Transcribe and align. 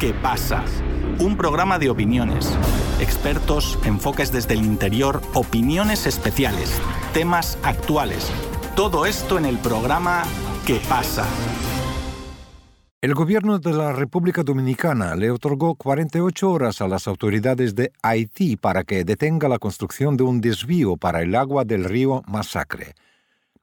¿Qué 0.00 0.14
pasa? 0.14 0.64
Un 1.18 1.36
programa 1.36 1.78
de 1.78 1.90
opiniones, 1.90 2.58
expertos, 3.00 3.78
enfoques 3.84 4.32
desde 4.32 4.54
el 4.54 4.64
interior, 4.64 5.20
opiniones 5.34 6.06
especiales, 6.06 6.80
temas 7.12 7.58
actuales. 7.62 8.32
Todo 8.74 9.04
esto 9.04 9.36
en 9.36 9.44
el 9.44 9.58
programa 9.58 10.22
¿Qué 10.66 10.80
pasa? 10.88 11.26
El 13.02 13.12
gobierno 13.12 13.58
de 13.58 13.74
la 13.74 13.92
República 13.92 14.42
Dominicana 14.42 15.14
le 15.16 15.30
otorgó 15.30 15.74
48 15.74 16.50
horas 16.50 16.80
a 16.80 16.88
las 16.88 17.06
autoridades 17.06 17.74
de 17.74 17.92
Haití 18.02 18.56
para 18.56 18.84
que 18.84 19.04
detenga 19.04 19.50
la 19.50 19.58
construcción 19.58 20.16
de 20.16 20.22
un 20.22 20.40
desvío 20.40 20.96
para 20.96 21.20
el 21.20 21.34
agua 21.34 21.66
del 21.66 21.84
río 21.84 22.22
Masacre. 22.26 22.94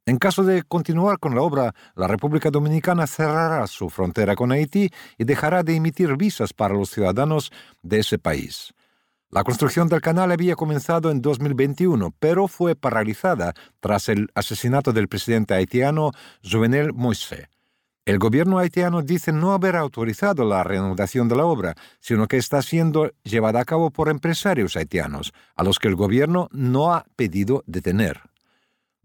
En 0.08 0.20
caso 0.20 0.46
de 0.46 0.64
continuar 0.64 1.20
con 1.20 1.36
la 1.36 1.42
obra, 1.42 1.76
la 1.94 2.08
República 2.08 2.50
Dominicana 2.50 3.08
cerrará 3.08 3.68
su 3.68 3.90
frontera 3.90 4.38
con 4.38 4.54
Haití 4.54 4.90
y 5.18 5.26
dejará 5.26 5.64
de 5.64 5.76
emitir 5.76 6.16
visas 6.16 6.54
para 6.54 6.74
los 6.74 6.92
ciudadanos 6.92 7.52
de 7.84 8.00
ese 8.00 8.18
país. 8.18 8.74
La 9.30 9.44
construcción 9.44 9.90
del 9.90 10.00
canal 10.00 10.32
había 10.32 10.56
comenzado 10.56 11.12
en 11.12 11.22
2021, 11.22 12.16
pero 12.20 12.48
fue 12.48 12.78
paralizada 12.78 13.54
tras 13.82 14.08
el 14.08 14.30
asesinato 14.34 14.94
del 14.94 15.10
presidente 15.10 15.56
haitiano 15.56 16.12
Jovenel 16.42 16.94
Moïse. 16.94 17.50
El 18.06 18.18
gobierno 18.18 18.60
haitiano 18.60 19.02
dice 19.02 19.34
no 19.34 19.52
haber 19.52 19.76
autorizado 19.76 20.46
la 20.46 20.64
reanudación 20.64 21.28
de 21.28 21.36
la 21.36 21.44
obra, 21.44 21.76
sino 22.00 22.30
que 22.30 22.38
está 22.38 22.62
siendo 22.62 23.12
llevada 23.24 23.60
a 23.60 23.66
cabo 23.66 23.92
por 23.92 24.08
empresarios 24.08 24.78
haitianos, 24.78 25.34
a 25.58 25.66
los 25.66 25.80
que 25.80 25.90
el 25.90 25.96
gobierno 25.96 26.48
no 26.54 26.94
ha 26.94 27.04
pedido 27.18 27.66
detener. 27.68 28.22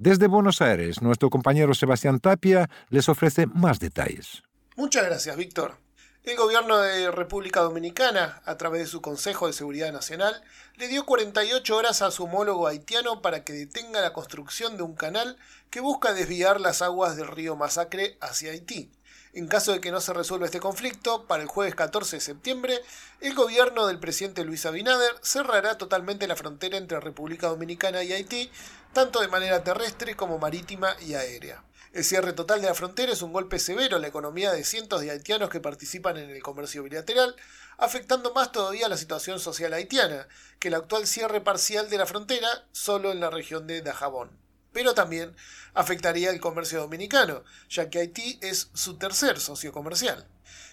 Desde 0.02 0.26
Buenos 0.26 0.60
Aires, 0.60 1.00
nuestro 1.00 1.30
compañero 1.30 1.74
Sebastián 1.74 2.18
Tapia 2.18 2.68
les 2.88 3.08
ofrece 3.08 3.46
más 3.46 3.78
detalles. 3.78 4.42
Muchas 4.74 5.04
gracias, 5.04 5.36
Víctor. 5.36 5.76
El 6.24 6.36
gobierno 6.36 6.78
de 6.78 7.12
República 7.12 7.60
Dominicana, 7.60 8.42
a 8.44 8.56
través 8.56 8.80
de 8.80 8.88
su 8.88 9.00
Consejo 9.00 9.46
de 9.46 9.52
Seguridad 9.52 9.92
Nacional, 9.92 10.42
le 10.74 10.88
dio 10.88 11.06
48 11.06 11.76
horas 11.76 12.02
a 12.02 12.10
su 12.10 12.24
homólogo 12.24 12.66
haitiano 12.66 13.22
para 13.22 13.44
que 13.44 13.52
detenga 13.52 14.00
la 14.00 14.12
construcción 14.12 14.76
de 14.76 14.82
un 14.82 14.96
canal 14.96 15.36
que 15.70 15.78
busca 15.78 16.12
desviar 16.12 16.60
las 16.60 16.82
aguas 16.82 17.16
del 17.16 17.28
río 17.28 17.54
Masacre 17.54 18.18
hacia 18.20 18.50
Haití. 18.50 18.90
En 19.34 19.48
caso 19.48 19.72
de 19.72 19.80
que 19.80 19.90
no 19.90 20.02
se 20.02 20.12
resuelva 20.12 20.44
este 20.44 20.60
conflicto, 20.60 21.24
para 21.24 21.42
el 21.42 21.48
jueves 21.48 21.74
14 21.74 22.16
de 22.16 22.20
septiembre, 22.20 22.78
el 23.22 23.34
gobierno 23.34 23.86
del 23.86 23.98
presidente 23.98 24.44
Luis 24.44 24.66
Abinader 24.66 25.14
cerrará 25.22 25.78
totalmente 25.78 26.26
la 26.26 26.36
frontera 26.36 26.76
entre 26.76 27.00
República 27.00 27.48
Dominicana 27.48 28.02
y 28.02 28.12
Haití, 28.12 28.50
tanto 28.92 29.22
de 29.22 29.28
manera 29.28 29.64
terrestre 29.64 30.16
como 30.16 30.38
marítima 30.38 30.94
y 31.00 31.14
aérea. 31.14 31.64
El 31.94 32.04
cierre 32.04 32.34
total 32.34 32.60
de 32.60 32.66
la 32.66 32.74
frontera 32.74 33.12
es 33.12 33.22
un 33.22 33.32
golpe 33.32 33.58
severo 33.58 33.96
a 33.96 34.00
la 34.00 34.08
economía 34.08 34.52
de 34.52 34.64
cientos 34.64 35.00
de 35.00 35.10
haitianos 35.10 35.48
que 35.48 35.60
participan 35.60 36.18
en 36.18 36.28
el 36.28 36.42
comercio 36.42 36.82
bilateral, 36.82 37.34
afectando 37.78 38.34
más 38.34 38.52
todavía 38.52 38.90
la 38.90 38.98
situación 38.98 39.40
social 39.40 39.72
haitiana 39.72 40.28
que 40.58 40.68
el 40.68 40.74
actual 40.74 41.06
cierre 41.06 41.40
parcial 41.40 41.88
de 41.88 41.96
la 41.96 42.04
frontera 42.04 42.66
solo 42.72 43.10
en 43.10 43.20
la 43.20 43.30
región 43.30 43.66
de 43.66 43.80
Dajabón 43.80 44.41
pero 44.72 44.94
también 44.94 45.34
afectaría 45.74 46.30
el 46.30 46.40
comercio 46.40 46.80
dominicano, 46.80 47.42
ya 47.68 47.90
que 47.90 48.00
Haití 48.00 48.38
es 48.42 48.70
su 48.74 48.96
tercer 48.96 49.40
socio 49.40 49.72
comercial. 49.72 50.26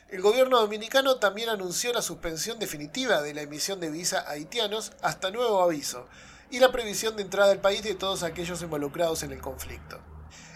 El 0.09 0.21
gobierno 0.21 0.59
dominicano 0.59 1.17
también 1.17 1.49
anunció 1.49 1.93
la 1.93 2.01
suspensión 2.01 2.57
definitiva 2.57 3.21
de 3.21 3.33
la 3.33 3.41
emisión 3.41 3.79
de 3.79 3.91
visa 3.91 4.19
a 4.19 4.31
haitianos 4.31 4.93
hasta 5.01 5.29
nuevo 5.29 5.61
aviso, 5.61 6.07
y 6.49 6.59
la 6.59 6.71
prohibición 6.71 7.15
de 7.15 7.21
entrada 7.21 7.51
al 7.51 7.61
país 7.61 7.83
de 7.83 7.93
todos 7.93 8.23
aquellos 8.23 8.61
involucrados 8.61 9.21
en 9.23 9.31
el 9.31 9.39
conflicto. 9.39 9.99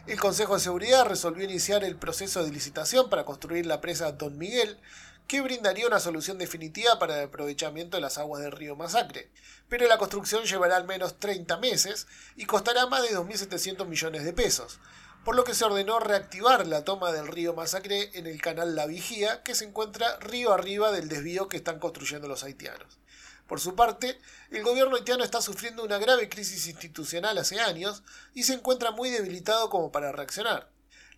El 0.07 0.19
Consejo 0.19 0.55
de 0.55 0.59
Seguridad 0.59 1.05
resolvió 1.05 1.45
iniciar 1.45 1.83
el 1.83 1.95
proceso 1.95 2.43
de 2.43 2.51
licitación 2.51 3.09
para 3.09 3.23
construir 3.23 3.65
la 3.65 3.79
presa 3.79 4.11
Don 4.11 4.37
Miguel, 4.37 4.77
que 5.27 5.41
brindaría 5.41 5.87
una 5.87 5.99
solución 5.99 6.37
definitiva 6.37 6.99
para 6.99 7.17
el 7.19 7.27
aprovechamiento 7.27 7.97
de 7.97 8.01
las 8.01 8.17
aguas 8.17 8.41
del 8.41 8.51
río 8.51 8.75
Masacre. 8.75 9.31
Pero 9.69 9.87
la 9.87 9.97
construcción 9.97 10.43
llevará 10.43 10.77
al 10.77 10.85
menos 10.85 11.19
30 11.19 11.57
meses 11.57 12.07
y 12.35 12.45
costará 12.45 12.85
más 12.87 13.01
de 13.03 13.17
2.700 13.17 13.85
millones 13.87 14.23
de 14.23 14.33
pesos, 14.33 14.79
por 15.23 15.35
lo 15.35 15.43
que 15.43 15.55
se 15.55 15.65
ordenó 15.65 15.99
reactivar 15.99 16.67
la 16.67 16.83
toma 16.83 17.11
del 17.11 17.27
río 17.27 17.53
Masacre 17.53 18.11
en 18.13 18.27
el 18.27 18.41
canal 18.41 18.75
La 18.75 18.85
Vigía, 18.85 19.41
que 19.43 19.55
se 19.55 19.65
encuentra 19.65 20.17
río 20.19 20.53
arriba 20.53 20.91
del 20.91 21.07
desvío 21.07 21.47
que 21.47 21.57
están 21.57 21.79
construyendo 21.79 22.27
los 22.27 22.43
haitianos. 22.43 22.99
Por 23.47 23.59
su 23.59 23.75
parte, 23.75 24.19
el 24.51 24.63
gobierno 24.63 24.95
haitiano 24.95 25.23
está 25.23 25.41
sufriendo 25.41 25.83
una 25.83 25.97
grave 25.97 26.29
crisis 26.29 26.67
institucional 26.67 27.37
hace 27.37 27.59
años 27.59 28.03
y 28.33 28.43
se 28.43 28.53
encuentra 28.53 28.91
muy 28.91 29.09
debilitado 29.09 29.69
como 29.69 29.91
para 29.91 30.11
reaccionar. 30.11 30.72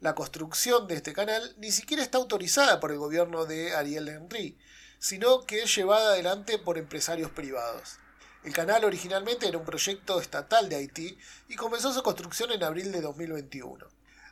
La 0.05 0.13
construcción 0.13 0.87
de 0.87 0.97
este 0.97 1.13
canal 1.13 1.55
ni 1.57 1.71
siquiera 1.71 2.03
está 2.03 2.19
autorizada 2.19 2.79
por 2.79 2.91
el 2.91 2.99
gobierno 2.99 3.47
de 3.47 3.73
Ariel 3.73 4.07
Henry, 4.07 4.55
sino 4.99 5.47
que 5.47 5.63
es 5.63 5.75
llevada 5.75 6.11
adelante 6.11 6.59
por 6.59 6.77
empresarios 6.77 7.31
privados. 7.31 7.97
El 8.43 8.53
canal 8.53 8.85
originalmente 8.85 9.47
era 9.47 9.57
un 9.57 9.65
proyecto 9.65 10.21
estatal 10.21 10.69
de 10.69 10.75
Haití 10.75 11.17
y 11.49 11.55
comenzó 11.55 11.91
su 11.91 12.03
construcción 12.03 12.51
en 12.51 12.63
abril 12.63 12.91
de 12.91 13.01
2021. 13.01 13.83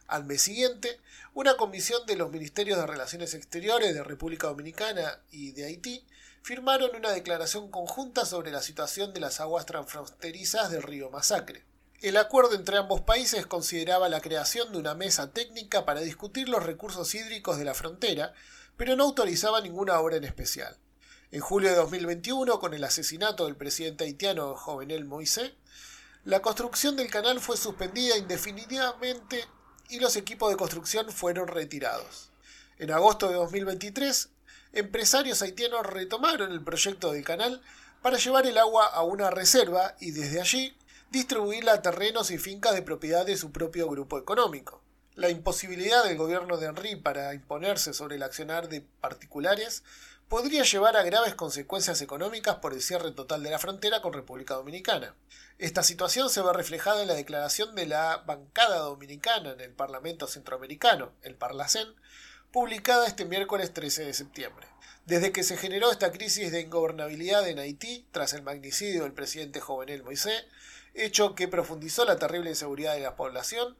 Al 0.05 0.25
mes 0.25 0.43
siguiente, 0.43 0.99
una 1.33 1.57
comisión 1.57 2.05
de 2.05 2.17
los 2.17 2.29
Ministerios 2.29 2.77
de 2.77 2.85
Relaciones 2.85 3.33
Exteriores 3.33 3.95
de 3.95 4.03
República 4.03 4.45
Dominicana 4.45 5.23
y 5.31 5.53
de 5.53 5.65
Haití 5.65 6.05
firmaron 6.43 6.95
una 6.95 7.09
declaración 7.09 7.71
conjunta 7.71 8.25
sobre 8.25 8.51
la 8.51 8.61
situación 8.61 9.11
de 9.11 9.21
las 9.21 9.39
aguas 9.39 9.65
transfronterizas 9.65 10.69
del 10.69 10.83
río 10.83 11.09
Masacre. 11.09 11.65
El 12.03 12.17
acuerdo 12.17 12.55
entre 12.55 12.75
ambos 12.75 12.99
países 12.99 13.45
consideraba 13.45 14.09
la 14.09 14.19
creación 14.19 14.73
de 14.73 14.77
una 14.77 14.93
mesa 14.93 15.31
técnica 15.31 15.85
para 15.85 16.01
discutir 16.01 16.49
los 16.49 16.61
recursos 16.61 17.15
hídricos 17.15 17.57
de 17.57 17.63
la 17.63 17.73
frontera, 17.73 18.33
pero 18.75 18.97
no 18.97 19.05
autorizaba 19.05 19.61
ninguna 19.61 19.97
obra 20.01 20.17
en 20.17 20.25
especial. 20.25 20.75
En 21.31 21.39
julio 21.39 21.69
de 21.69 21.77
2021, 21.77 22.59
con 22.59 22.73
el 22.73 22.83
asesinato 22.83 23.45
del 23.45 23.55
presidente 23.55 24.03
haitiano 24.03 24.53
Jovenel 24.53 25.07
Moïse, 25.07 25.53
la 26.25 26.41
construcción 26.41 26.97
del 26.97 27.09
canal 27.09 27.39
fue 27.39 27.55
suspendida 27.55 28.17
indefinidamente 28.17 29.47
y 29.87 30.01
los 30.01 30.17
equipos 30.17 30.49
de 30.49 30.57
construcción 30.57 31.09
fueron 31.09 31.47
retirados. 31.47 32.31
En 32.79 32.91
agosto 32.91 33.29
de 33.29 33.35
2023, 33.35 34.27
empresarios 34.73 35.41
haitianos 35.41 35.85
retomaron 35.85 36.51
el 36.51 36.65
proyecto 36.65 37.13
del 37.13 37.23
canal 37.23 37.61
para 38.01 38.17
llevar 38.17 38.45
el 38.45 38.57
agua 38.57 38.87
a 38.87 39.03
una 39.03 39.29
reserva 39.29 39.95
y 40.01 40.11
desde 40.11 40.41
allí 40.41 40.75
distribuirla 41.13 41.73
a 41.73 41.81
terrenos 41.83 42.31
y 42.31 42.39
fincas 42.39 42.73
de 42.73 42.81
propiedad 42.81 43.23
de 43.23 43.37
su 43.37 43.51
propio 43.51 43.87
grupo 43.87 44.17
económico. 44.17 44.81
La 45.13 45.29
imposibilidad 45.29 46.03
del 46.03 46.17
gobierno 46.17 46.57
de 46.57 46.65
Henry 46.65 46.95
para 46.95 47.35
imponerse 47.35 47.93
sobre 47.93 48.15
el 48.15 48.23
accionar 48.23 48.67
de 48.67 48.81
particulares 48.81 49.83
podría 50.27 50.63
llevar 50.63 50.97
a 50.97 51.03
graves 51.03 51.35
consecuencias 51.35 52.01
económicas 52.01 52.55
por 52.55 52.73
el 52.73 52.81
cierre 52.81 53.11
total 53.11 53.43
de 53.43 53.51
la 53.51 53.59
frontera 53.59 54.01
con 54.01 54.11
República 54.11 54.55
Dominicana. 54.55 55.13
Esta 55.59 55.83
situación 55.83 56.31
se 56.31 56.41
ve 56.41 56.51
reflejada 56.51 57.03
en 57.03 57.09
la 57.09 57.13
declaración 57.13 57.75
de 57.75 57.85
la 57.85 58.17
bancada 58.25 58.77
dominicana 58.77 59.51
en 59.51 59.61
el 59.61 59.71
Parlamento 59.71 60.25
Centroamericano, 60.25 61.11
el 61.21 61.35
Parlacén, 61.35 61.89
publicada 62.51 63.05
este 63.05 63.25
miércoles 63.25 63.71
13 63.71 64.05
de 64.05 64.13
septiembre. 64.15 64.65
Desde 65.05 65.31
que 65.31 65.43
se 65.43 65.57
generó 65.57 65.91
esta 65.91 66.11
crisis 66.11 66.51
de 66.51 66.61
ingobernabilidad 66.61 67.47
en 67.47 67.59
Haití, 67.59 68.07
tras 68.11 68.33
el 68.33 68.41
magnicidio 68.41 69.03
del 69.03 69.13
presidente 69.13 69.59
Jovenel 69.59 70.01
Moisés, 70.01 70.45
hecho 70.93 71.35
que 71.35 71.47
profundizó 71.47 72.05
la 72.05 72.17
terrible 72.17 72.49
inseguridad 72.49 72.95
de 72.95 73.01
la 73.01 73.15
población, 73.15 73.77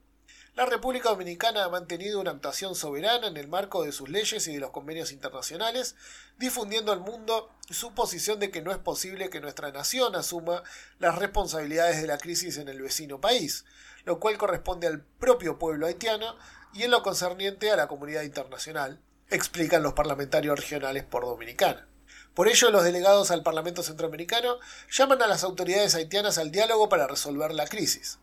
la 0.55 0.67
República 0.67 1.09
Dominicana 1.09 1.63
ha 1.63 1.69
mantenido 1.69 2.21
una 2.21 2.29
actuación 2.29 2.75
soberana 2.75 3.25
en 3.25 3.37
el 3.37 3.47
marco 3.47 3.83
de 3.83 3.91
sus 3.91 4.09
leyes 4.09 4.47
y 4.47 4.53
de 4.53 4.59
los 4.59 4.69
convenios 4.69 5.11
internacionales, 5.11 5.95
difundiendo 6.37 6.91
al 6.91 6.99
mundo 6.99 7.49
su 7.71 7.95
posición 7.95 8.39
de 8.39 8.51
que 8.51 8.61
no 8.61 8.71
es 8.71 8.77
posible 8.77 9.31
que 9.31 9.41
nuestra 9.41 9.71
nación 9.71 10.15
asuma 10.15 10.61
las 10.99 11.17
responsabilidades 11.17 11.99
de 11.99 12.07
la 12.07 12.19
crisis 12.19 12.57
en 12.57 12.69
el 12.69 12.83
vecino 12.83 13.19
país, 13.19 13.65
lo 14.05 14.19
cual 14.19 14.37
corresponde 14.37 14.85
al 14.85 15.01
propio 15.01 15.57
pueblo 15.57 15.87
haitiano 15.87 16.37
y 16.71 16.83
en 16.83 16.91
lo 16.91 17.01
concerniente 17.01 17.71
a 17.71 17.75
la 17.75 17.87
comunidad 17.87 18.21
internacional, 18.21 19.01
explican 19.31 19.81
los 19.81 19.93
parlamentarios 19.93 20.59
regionales 20.59 21.03
por 21.03 21.25
Dominicana. 21.25 21.87
Por 22.33 22.47
ello, 22.47 22.71
los 22.71 22.83
delegados 22.83 23.29
al 23.29 23.43
Parlamento 23.43 23.83
Centroamericano 23.83 24.57
llaman 24.89 25.21
a 25.21 25.27
las 25.27 25.43
autoridades 25.43 25.93
haitianas 25.93 26.39
al 26.39 26.49
diálogo 26.49 26.89
para 26.89 27.05
resolver 27.05 27.53
la 27.53 27.67
crisis. 27.67 28.17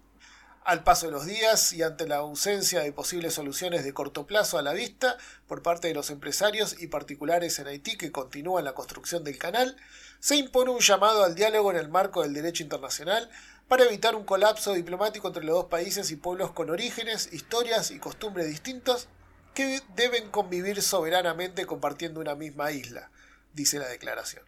Al 0.64 0.82
paso 0.82 1.06
de 1.06 1.12
los 1.12 1.26
días 1.26 1.72
y 1.72 1.84
ante 1.84 2.08
la 2.08 2.16
ausencia 2.16 2.80
de 2.80 2.92
posibles 2.92 3.34
soluciones 3.34 3.84
de 3.84 3.94
corto 3.94 4.26
plazo 4.26 4.58
a 4.58 4.62
la 4.62 4.72
vista 4.72 5.16
por 5.46 5.62
parte 5.62 5.86
de 5.86 5.94
los 5.94 6.10
empresarios 6.10 6.82
y 6.82 6.88
particulares 6.88 7.60
en 7.60 7.68
Haití 7.68 7.96
que 7.96 8.10
continúan 8.10 8.64
la 8.64 8.74
construcción 8.74 9.22
del 9.22 9.38
canal, 9.38 9.76
se 10.18 10.34
impone 10.34 10.72
un 10.72 10.80
llamado 10.80 11.22
al 11.22 11.36
diálogo 11.36 11.70
en 11.70 11.76
el 11.76 11.88
marco 11.88 12.22
del 12.22 12.34
derecho 12.34 12.64
internacional 12.64 13.30
para 13.68 13.84
evitar 13.84 14.16
un 14.16 14.24
colapso 14.24 14.72
diplomático 14.72 15.28
entre 15.28 15.44
los 15.44 15.54
dos 15.54 15.66
países 15.66 16.10
y 16.10 16.16
pueblos 16.16 16.50
con 16.50 16.68
orígenes, 16.68 17.32
historias 17.32 17.92
y 17.92 18.00
costumbres 18.00 18.48
distintos 18.48 19.06
que 19.54 19.80
deben 19.94 20.32
convivir 20.32 20.82
soberanamente 20.82 21.64
compartiendo 21.64 22.20
una 22.20 22.34
misma 22.34 22.72
isla 22.72 23.08
dice 23.54 23.78
la 23.78 23.88
declaración. 23.88 24.42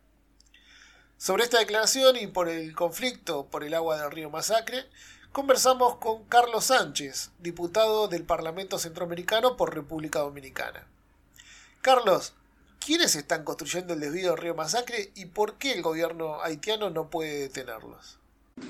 Sobre 1.19 1.45
esta 1.45 1.61
declaración 1.61 2.17
y 2.17 2.27
por 2.27 2.49
el 2.49 2.75
conflicto 2.75 3.47
por 3.47 3.63
el 3.63 3.75
agua 3.75 3.97
del 3.97 4.11
río 4.11 4.29
Masacre, 4.29 4.87
conversamos 5.31 5.97
con 5.99 6.25
Carlos 6.25 6.65
Sánchez, 6.65 7.31
diputado 7.39 8.09
del 8.09 8.25
Parlamento 8.25 8.79
Centroamericano 8.79 9.57
por 9.57 9.75
República 9.75 10.19
Dominicana. 10.19 10.85
Carlos, 11.81 12.35
quiénes 12.85 13.15
están 13.15 13.45
construyendo 13.45 13.95
el 13.95 14.01
desvío 14.01 14.31
del 14.31 14.39
río 14.39 14.55
Masacre 14.55 15.11
y 15.15 15.27
por 15.27 15.55
qué 15.55 15.73
el 15.73 15.83
gobierno 15.83 16.43
haitiano 16.43 16.91
no 16.91 17.09
puede 17.09 17.43
detenerlos. 17.43 18.19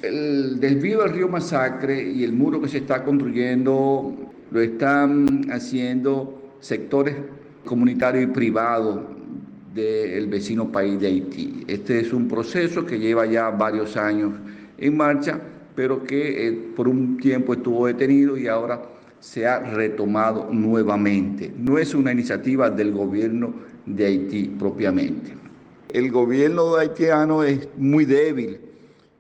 El 0.02 0.61
desvío 0.61 1.00
del 1.02 1.12
río 1.12 1.29
Masacre 1.29 2.02
y 2.02 2.23
el 2.23 2.32
muro 2.32 2.61
que 2.61 2.69
se 2.69 2.79
está 2.79 3.02
construyendo 3.02 4.14
lo 4.50 4.61
están 4.61 5.50
haciendo 5.50 6.56
sectores 6.61 7.17
comunitarios 7.64 8.25
y 8.25 8.26
privados 8.26 9.00
del 9.75 10.27
vecino 10.27 10.71
país 10.71 11.01
de 11.01 11.07
Haití. 11.07 11.65
Este 11.67 12.01
es 12.01 12.13
un 12.13 12.29
proceso 12.29 12.85
que 12.85 12.99
lleva 12.99 13.27
ya 13.27 13.51
varios 13.51 13.97
años 13.97 14.35
en 14.79 14.97
marcha, 14.97 15.41
pero 15.75 16.05
que 16.05 16.49
eh, 16.49 16.53
por 16.77 16.89
un 16.89 17.17
tiempo 17.17 17.55
estuvo 17.55 17.87
detenido 17.87 18.37
y 18.37 18.49
ahora 18.49 18.83
se 19.21 19.47
ha 19.47 19.61
retomado 19.61 20.49
nuevamente. 20.51 21.53
No 21.57 21.79
es 21.79 21.95
una 21.95 22.13
iniciativa 22.13 22.69
del 22.69 22.93
gobierno 22.93 23.55
de 23.87 24.07
Haití 24.07 24.45
propiamente. 24.59 25.33
El 25.93 26.11
gobierno 26.11 26.77
haitiano 26.77 27.43
es 27.43 27.69
muy 27.77 28.05
débil 28.05 28.61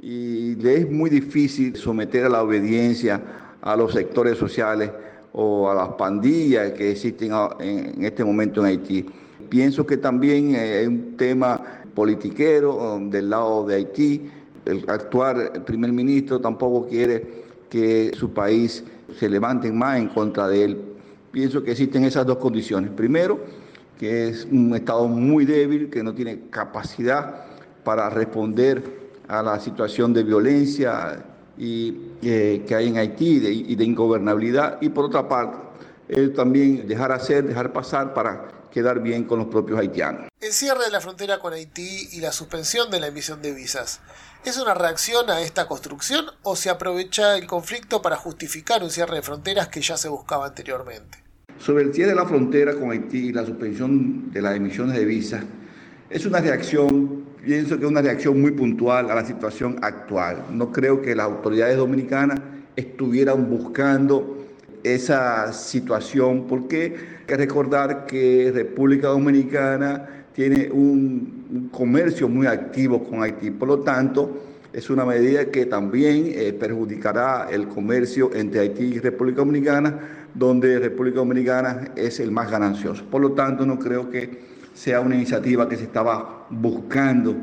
y 0.00 0.54
le 0.56 0.78
es 0.78 0.90
muy 0.90 1.10
difícil 1.10 1.76
someter 1.76 2.24
a 2.24 2.28
la 2.28 2.42
obediencia 2.42 3.22
a 3.60 3.76
los 3.76 3.92
sectores 3.92 4.38
sociales 4.38 4.90
o 5.32 5.70
a 5.70 5.74
las 5.74 5.88
pandillas 5.90 6.72
que 6.72 6.90
existen 6.90 7.30
en 7.60 8.04
este 8.04 8.24
momento 8.24 8.60
en 8.60 8.66
Haití. 8.66 9.06
Pienso 9.48 9.86
que 9.86 9.96
también 9.96 10.54
es 10.54 10.86
un 10.88 11.16
tema 11.16 11.60
politiquero 11.94 12.94
um, 12.94 13.10
del 13.10 13.30
lado 13.30 13.66
de 13.66 13.76
Haití. 13.76 14.30
El 14.64 14.84
actual 14.88 15.64
primer 15.64 15.92
ministro 15.92 16.40
tampoco 16.40 16.88
quiere 16.88 17.42
que 17.68 18.12
su 18.14 18.30
país 18.30 18.84
se 19.18 19.28
levanten 19.28 19.76
más 19.76 19.98
en 19.98 20.08
contra 20.08 20.48
de 20.48 20.64
él. 20.64 20.78
Pienso 21.30 21.62
que 21.62 21.72
existen 21.72 22.04
esas 22.04 22.26
dos 22.26 22.38
condiciones. 22.38 22.90
Primero, 22.90 23.40
que 23.98 24.28
es 24.28 24.46
un 24.50 24.74
Estado 24.74 25.06
muy 25.08 25.44
débil, 25.44 25.88
que 25.90 26.02
no 26.02 26.14
tiene 26.14 26.48
capacidad 26.50 27.46
para 27.84 28.10
responder 28.10 28.82
a 29.28 29.42
la 29.42 29.58
situación 29.58 30.12
de 30.12 30.22
violencia 30.22 31.24
y, 31.56 31.96
eh, 32.22 32.64
que 32.66 32.74
hay 32.74 32.88
en 32.88 32.98
Haití 32.98 33.36
y 33.68 33.74
de 33.74 33.84
ingobernabilidad. 33.84 34.78
Y 34.80 34.90
por 34.90 35.06
otra 35.06 35.28
parte, 35.28 35.58
él 36.08 36.32
también 36.34 36.86
dejar 36.86 37.12
hacer, 37.12 37.46
dejar 37.46 37.72
pasar 37.72 38.12
para 38.12 38.48
quedar 38.72 39.00
bien 39.00 39.24
con 39.24 39.38
los 39.38 39.48
propios 39.48 39.78
haitianos. 39.78 40.28
El 40.40 40.52
cierre 40.52 40.84
de 40.84 40.90
la 40.90 41.00
frontera 41.00 41.38
con 41.38 41.52
Haití 41.52 42.08
y 42.12 42.20
la 42.20 42.32
suspensión 42.32 42.90
de 42.90 42.98
la 42.98 43.06
emisión 43.06 43.42
de 43.42 43.52
visas, 43.52 44.00
¿es 44.44 44.56
una 44.58 44.74
reacción 44.74 45.30
a 45.30 45.42
esta 45.42 45.68
construcción 45.68 46.24
o 46.42 46.56
se 46.56 46.70
aprovecha 46.70 47.36
el 47.36 47.46
conflicto 47.46 48.02
para 48.02 48.16
justificar 48.16 48.82
un 48.82 48.90
cierre 48.90 49.16
de 49.16 49.22
fronteras 49.22 49.68
que 49.68 49.82
ya 49.82 49.96
se 49.96 50.08
buscaba 50.08 50.46
anteriormente? 50.46 51.18
Sobre 51.58 51.84
el 51.84 51.94
cierre 51.94 52.10
de 52.10 52.16
la 52.16 52.26
frontera 52.26 52.74
con 52.74 52.90
Haití 52.90 53.28
y 53.28 53.32
la 53.32 53.46
suspensión 53.46 54.32
de 54.32 54.42
las 54.42 54.56
emisiones 54.56 54.96
de 54.96 55.04
visas, 55.04 55.44
es 56.10 56.26
una 56.26 56.40
reacción, 56.40 57.24
pienso 57.44 57.78
que 57.78 57.84
es 57.84 57.90
una 57.90 58.02
reacción 58.02 58.40
muy 58.40 58.50
puntual 58.50 59.10
a 59.10 59.14
la 59.14 59.24
situación 59.24 59.78
actual. 59.82 60.44
No 60.50 60.72
creo 60.72 61.00
que 61.00 61.14
las 61.14 61.26
autoridades 61.26 61.76
dominicanas 61.76 62.40
estuvieran 62.74 63.48
buscando 63.48 64.41
esa 64.84 65.52
situación 65.52 66.46
porque 66.46 66.94
hay 67.20 67.26
que 67.26 67.36
recordar 67.36 68.06
que 68.06 68.50
República 68.54 69.08
Dominicana 69.08 70.24
tiene 70.34 70.70
un, 70.70 71.68
comercio 71.70 72.28
muy 72.28 72.46
activo 72.46 73.04
con 73.04 73.22
Haití, 73.22 73.50
por 73.50 73.68
lo 73.68 73.80
tanto 73.80 74.42
es 74.72 74.88
una 74.88 75.04
medida 75.04 75.44
que 75.46 75.66
también 75.66 76.32
eh, 76.34 76.54
perjudicará 76.54 77.48
el 77.50 77.68
comercio 77.68 78.30
entre 78.34 78.60
Haití 78.60 78.84
y 78.84 78.98
República 79.00 79.38
Dominicana, 79.38 79.98
donde 80.34 80.78
República 80.78 81.16
Dominicana 81.18 81.90
es 81.94 82.20
el 82.20 82.30
más 82.30 82.50
ganancioso. 82.50 83.04
Por 83.10 83.20
lo 83.20 83.32
tanto, 83.32 83.66
no 83.66 83.78
creo 83.78 84.08
que 84.08 84.30
sea 84.72 85.00
una 85.00 85.14
iniciativa 85.14 85.68
que 85.68 85.76
se 85.76 85.84
estaba 85.84 86.46
buscando 86.48 87.36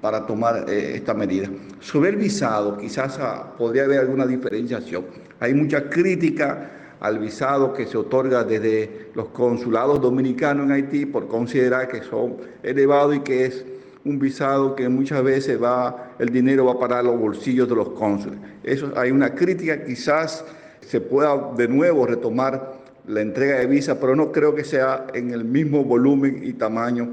para 0.00 0.26
tomar 0.26 0.64
eh, 0.68 0.96
esta 0.96 1.14
medida. 1.14 1.48
Sobre 1.78 2.10
el 2.10 2.16
visado, 2.16 2.76
quizás 2.76 3.16
ah, 3.20 3.54
podría 3.56 3.84
haber 3.84 4.00
alguna 4.00 4.26
diferenciación. 4.26 5.04
Hay 5.38 5.54
mucha 5.54 5.88
crítica 5.88 6.81
al 7.02 7.18
visado 7.18 7.72
que 7.72 7.84
se 7.84 7.98
otorga 7.98 8.44
desde 8.44 9.10
los 9.14 9.28
consulados 9.28 10.00
dominicanos 10.00 10.66
en 10.66 10.72
Haití 10.72 11.04
por 11.04 11.26
considerar 11.26 11.88
que 11.88 12.00
son 12.00 12.36
elevados 12.62 13.16
y 13.16 13.20
que 13.20 13.44
es 13.44 13.64
un 14.04 14.20
visado 14.20 14.76
que 14.76 14.88
muchas 14.88 15.20
veces 15.24 15.60
va, 15.60 16.14
el 16.20 16.28
dinero 16.28 16.66
va 16.66 16.74
a 16.74 16.78
parar 16.78 17.00
a 17.00 17.02
los 17.02 17.18
bolsillos 17.18 17.68
de 17.68 17.74
los 17.74 17.88
cónsules. 17.90 18.38
Eso 18.62 18.92
hay 18.96 19.10
una 19.10 19.34
crítica, 19.34 19.84
quizás 19.84 20.44
se 20.80 21.00
pueda 21.00 21.50
de 21.56 21.66
nuevo 21.66 22.06
retomar 22.06 22.74
la 23.08 23.20
entrega 23.20 23.58
de 23.58 23.66
visa, 23.66 23.98
pero 23.98 24.14
no 24.14 24.30
creo 24.30 24.54
que 24.54 24.62
sea 24.62 25.08
en 25.12 25.32
el 25.32 25.44
mismo 25.44 25.82
volumen 25.82 26.42
y 26.44 26.52
tamaño 26.52 27.08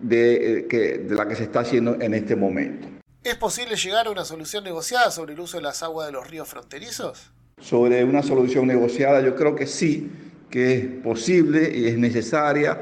de, 0.00 0.60
eh, 0.60 0.66
que, 0.68 0.98
de 0.98 1.14
la 1.14 1.28
que 1.28 1.36
se 1.36 1.42
está 1.42 1.60
haciendo 1.60 1.98
en 2.00 2.14
este 2.14 2.34
momento. 2.34 2.88
¿Es 3.22 3.36
posible 3.36 3.76
llegar 3.76 4.06
a 4.06 4.10
una 4.10 4.24
solución 4.24 4.64
negociada 4.64 5.10
sobre 5.10 5.34
el 5.34 5.40
uso 5.40 5.58
de 5.58 5.64
las 5.64 5.82
aguas 5.82 6.06
de 6.06 6.12
los 6.12 6.30
ríos 6.30 6.48
fronterizos? 6.48 7.30
Sobre 7.58 8.04
una 8.04 8.22
solución 8.22 8.66
negociada, 8.66 9.20
yo 9.20 9.34
creo 9.34 9.54
que 9.54 9.66
sí, 9.66 10.10
que 10.50 10.74
es 10.74 10.84
posible 11.02 11.72
y 11.74 11.86
es 11.86 11.98
necesaria, 11.98 12.78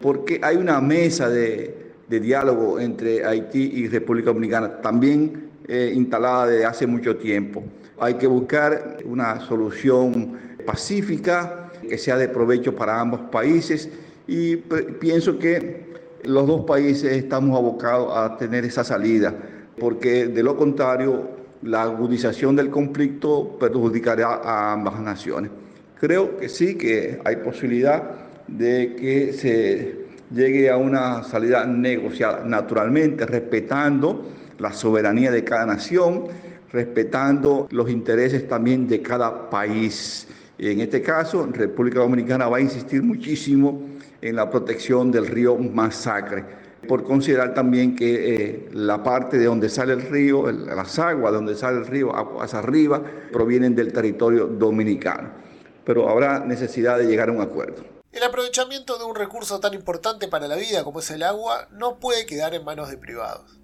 porque 0.00 0.40
hay 0.42 0.56
una 0.56 0.80
mesa 0.80 1.28
de, 1.28 1.78
diálogo 2.08 2.78
entre 2.78 3.24
Haití 3.24 3.72
y 3.74 3.88
República 3.88 4.26
Dominicana, 4.26 4.82
también 4.82 5.48
eh, 5.66 5.92
instalada 5.94 6.46
desde 6.46 6.66
hace 6.66 6.86
mucho 6.86 7.16
tiempo. 7.16 7.64
Hay 7.98 8.14
que 8.14 8.26
buscar 8.26 8.98
una 9.06 9.40
solución 9.40 10.38
pacífica 10.66 11.70
que 11.88 11.96
sea 11.96 12.18
de 12.18 12.28
provecho 12.28 12.76
para 12.76 13.00
ambos 13.00 13.20
países 13.30 13.88
y 14.26 14.56
pienso 14.56 15.38
que 15.38 15.92
los 16.24 16.46
dos 16.46 16.64
países 16.64 17.12
estamos 17.12 17.56
abocados 17.56 18.12
a 18.14 18.36
tener 18.36 18.64
esa 18.64 18.84
salida, 18.84 19.34
porque 19.78 20.26
de 20.26 20.42
lo 20.42 20.56
contrario 20.56 21.41
la 21.62 21.82
agudización 21.82 22.56
del 22.56 22.70
conflicto 22.70 23.56
perjudicará 23.58 24.40
a 24.42 24.72
ambas 24.72 25.00
naciones. 25.00 25.50
Creo 25.98 26.36
que 26.36 26.48
sí 26.48 26.76
que 26.76 27.20
hay 27.24 27.36
posibilidad 27.36 28.02
de 28.48 28.96
que 28.96 29.32
se 29.32 30.02
llegue 30.34 30.70
a 30.70 30.76
una 30.76 31.22
salida 31.22 31.64
negociada, 31.64 32.44
naturalmente 32.44 33.24
respetando 33.26 34.28
la 34.58 34.72
soberanía 34.72 35.30
de 35.30 35.44
cada 35.44 35.66
nación, 35.66 36.24
respetando 36.72 37.68
los 37.70 37.90
intereses 37.90 38.48
también 38.48 38.88
de 38.88 39.02
cada 39.02 39.48
país. 39.50 40.26
En 40.58 40.80
este 40.80 41.02
caso, 41.02 41.48
República 41.52 42.00
Dominicana 42.00 42.48
va 42.48 42.56
a 42.56 42.60
insistir 42.60 43.02
muchísimo 43.02 43.82
en 44.20 44.36
la 44.36 44.50
protección 44.50 45.10
del 45.10 45.26
río 45.26 45.56
Masacre 45.56 46.61
por 46.88 47.04
considerar 47.04 47.54
también 47.54 47.94
que 47.94 48.34
eh, 48.34 48.68
la 48.72 49.02
parte 49.02 49.38
de 49.38 49.46
donde 49.46 49.68
sale 49.68 49.92
el 49.92 50.02
río, 50.02 50.50
las 50.50 50.98
aguas 50.98 51.32
de 51.32 51.36
donde 51.36 51.56
sale 51.56 51.78
el 51.78 51.86
río 51.86 52.12
hacia 52.40 52.58
arriba, 52.58 53.02
provienen 53.32 53.74
del 53.74 53.92
territorio 53.92 54.46
dominicano. 54.46 55.30
Pero 55.84 56.08
habrá 56.08 56.40
necesidad 56.40 56.98
de 56.98 57.06
llegar 57.06 57.28
a 57.28 57.32
un 57.32 57.40
acuerdo. 57.40 57.84
El 58.12 58.22
aprovechamiento 58.24 58.98
de 58.98 59.04
un 59.04 59.16
recurso 59.16 59.58
tan 59.58 59.74
importante 59.74 60.28
para 60.28 60.46
la 60.46 60.56
vida 60.56 60.84
como 60.84 61.00
es 61.00 61.10
el 61.10 61.22
agua 61.22 61.68
no 61.70 61.98
puede 61.98 62.26
quedar 62.26 62.54
en 62.54 62.64
manos 62.64 62.90
de 62.90 62.98
privados. 62.98 63.58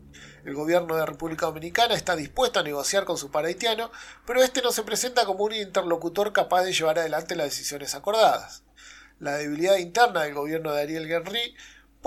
El 0.44 0.54
gobierno 0.54 0.96
de 0.96 1.04
República 1.04 1.46
Dominicana 1.46 1.94
está 1.94 2.16
dispuesto 2.16 2.60
a 2.60 2.62
negociar 2.62 3.04
con 3.04 3.18
su 3.18 3.30
par 3.30 3.44
haitiano, 3.44 3.90
pero 4.26 4.42
este 4.42 4.62
no 4.62 4.72
se 4.72 4.84
presenta 4.84 5.26
como 5.26 5.44
un 5.44 5.52
interlocutor 5.52 6.32
capaz 6.32 6.62
de 6.62 6.72
llevar 6.72 6.98
adelante 6.98 7.36
las 7.36 7.48
decisiones 7.50 7.94
acordadas. 7.94 8.62
La 9.18 9.36
debilidad 9.36 9.76
interna 9.76 10.22
del 10.22 10.32
gobierno 10.32 10.72
de 10.72 10.80
Ariel 10.80 11.10
Henry 11.10 11.54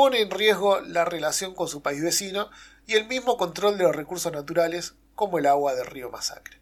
pone 0.01 0.22
en 0.22 0.31
riesgo 0.31 0.79
la 0.79 1.05
relación 1.05 1.53
con 1.53 1.67
su 1.67 1.84
país 1.84 2.01
vecino 2.01 2.50
y 2.88 2.96
el 2.96 3.08
mismo 3.08 3.38
control 3.38 3.77
de 3.77 3.84
los 3.84 3.96
recursos 3.96 4.31
naturales 4.31 4.96
como 5.13 5.38
el 5.38 5.46
agua 5.46 5.75
del 5.75 5.86
río 5.86 6.10
Masacre. 6.10 6.61